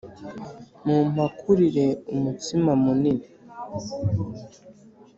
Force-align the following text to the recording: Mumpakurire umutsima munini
Mumpakurire 0.85 1.85
umutsima 2.15 2.71
munini 2.83 3.25